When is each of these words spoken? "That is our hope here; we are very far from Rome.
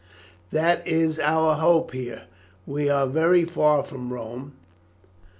"That 0.51 0.87
is 0.87 1.19
our 1.19 1.53
hope 1.57 1.91
here; 1.91 2.23
we 2.65 2.89
are 2.89 3.05
very 3.05 3.45
far 3.45 3.83
from 3.83 4.11
Rome. 4.11 4.53